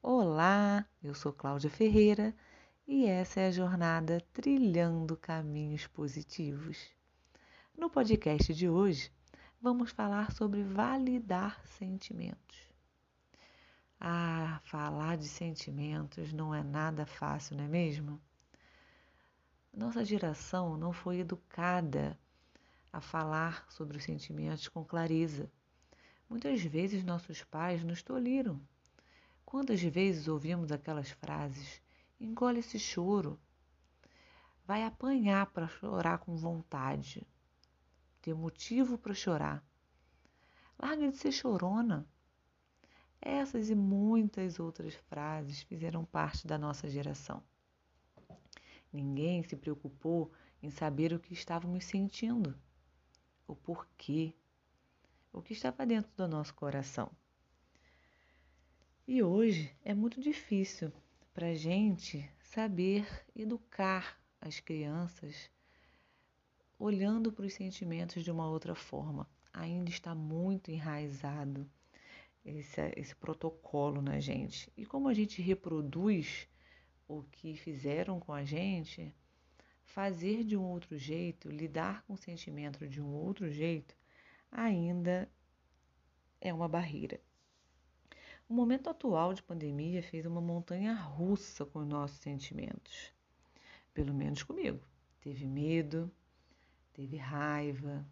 [0.00, 2.34] Olá, eu sou Cláudia Ferreira
[2.86, 6.90] e essa é a jornada Trilhando Caminhos Positivos.
[7.76, 9.12] No podcast de hoje,
[9.60, 12.72] vamos falar sobre validar sentimentos.
[14.00, 18.18] Ah, falar de sentimentos não é nada fácil, não é mesmo?
[19.76, 22.18] Nossa geração não foi educada
[22.92, 25.50] a falar sobre os sentimentos com clareza.
[26.28, 28.60] Muitas vezes nossos pais nos tolhiram
[29.54, 31.80] Quantas vezes ouvimos aquelas frases?
[32.18, 33.38] Engole esse choro.
[34.66, 37.24] Vai apanhar para chorar com vontade.
[38.20, 39.64] Ter motivo para chorar.
[40.76, 42.04] Larga de ser chorona.
[43.20, 47.40] Essas e muitas outras frases fizeram parte da nossa geração.
[48.94, 50.30] Ninguém se preocupou
[50.62, 52.56] em saber o que estávamos sentindo,
[53.44, 54.32] o porquê,
[55.32, 57.10] o que estava dentro do nosso coração.
[59.04, 60.92] E hoje é muito difícil
[61.34, 65.50] para a gente saber educar as crianças
[66.78, 69.28] olhando para os sentimentos de uma outra forma.
[69.52, 71.68] Ainda está muito enraizado
[72.44, 74.72] esse, esse protocolo na gente.
[74.76, 76.48] E como a gente reproduz
[77.08, 79.14] o que fizeram com a gente,
[79.82, 83.94] fazer de um outro jeito, lidar com o sentimento de um outro jeito,
[84.50, 85.28] ainda
[86.40, 87.20] é uma barreira.
[88.48, 93.12] O momento atual de pandemia fez uma montanha russa com os nossos sentimentos.
[93.94, 94.80] Pelo menos comigo.
[95.20, 96.10] Teve medo,
[96.92, 98.06] teve raiva,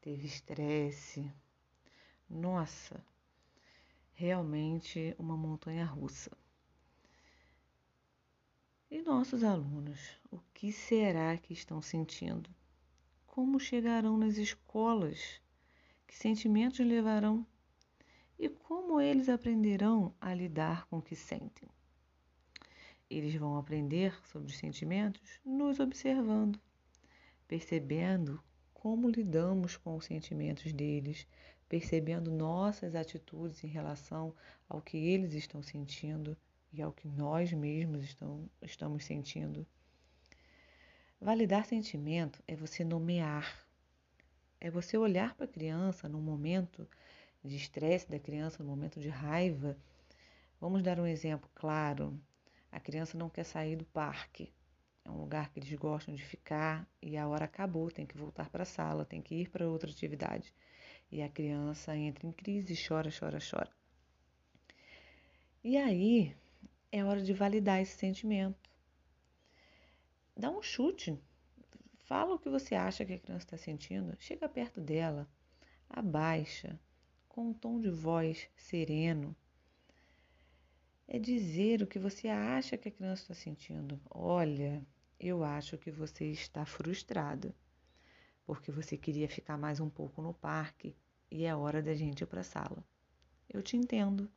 [0.00, 1.28] teve estresse.
[2.30, 3.04] Nossa,
[4.12, 6.30] realmente uma montanha russa.
[8.90, 12.48] E nossos alunos, o que será que estão sentindo?
[13.26, 15.42] Como chegarão nas escolas?
[16.06, 17.46] Que sentimentos levarão
[18.38, 21.68] e como eles aprenderão a lidar com o que sentem?
[23.10, 26.58] Eles vão aprender sobre os sentimentos nos observando,
[27.46, 28.42] percebendo
[28.72, 31.26] como lidamos com os sentimentos deles,
[31.68, 34.34] percebendo nossas atitudes em relação
[34.66, 36.34] ao que eles estão sentindo
[36.72, 39.66] e ao que nós mesmos estão, estamos sentindo.
[41.20, 43.66] Validar sentimento é você nomear,
[44.60, 46.88] é você olhar para a criança num momento
[47.44, 49.76] de estresse da criança, no momento de raiva.
[50.60, 52.20] Vamos dar um exemplo claro.
[52.70, 54.52] A criança não quer sair do parque.
[55.04, 58.50] É um lugar que eles gostam de ficar e a hora acabou, tem que voltar
[58.50, 60.54] para a sala, tem que ir para outra atividade.
[61.10, 63.70] E a criança entra em crise, chora, chora, chora.
[65.64, 66.36] E aí
[66.90, 68.70] é hora de validar esse sentimento.
[70.36, 71.18] Dá um chute.
[71.98, 74.16] Fala o que você acha que a criança está sentindo.
[74.18, 75.28] Chega perto dela,
[75.88, 76.80] abaixa,
[77.28, 79.36] com um tom de voz sereno.
[81.06, 84.00] É dizer o que você acha que a criança está sentindo.
[84.10, 84.82] Olha,
[85.20, 87.54] eu acho que você está frustrada,
[88.46, 90.96] porque você queria ficar mais um pouco no parque
[91.30, 92.84] e é hora da gente ir para a sala.
[93.48, 94.30] Eu te entendo.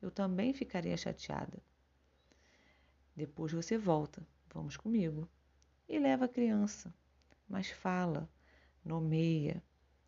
[0.00, 1.60] Eu também ficaria chateada.
[3.20, 5.28] Depois você volta, vamos comigo.
[5.86, 6.94] E leva a criança,
[7.46, 8.26] mas fala,
[8.82, 9.62] nomeia,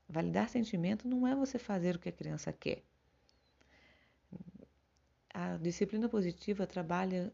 [0.09, 2.83] Validar sentimento não é você fazer o que a criança quer.
[5.33, 7.33] A disciplina positiva trabalha.